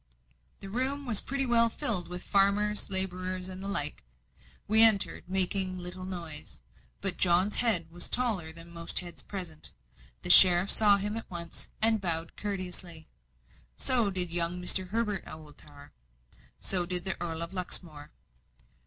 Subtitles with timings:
[0.61, 4.03] The room was pretty well filled with farmers' labourers and the like.
[4.67, 6.59] We entered, making little noise;
[7.01, 9.69] but John's head was taller than most heads present;
[10.23, 13.09] the sheriff saw him at once, and bowed courteously.
[13.77, 14.87] So did young Mr.
[14.89, 15.91] Herbert Oldtower,
[16.59, 18.09] so did the Earl of Luxmore.